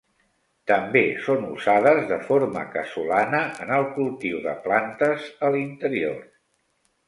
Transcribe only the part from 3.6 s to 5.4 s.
en el cultiu de plantes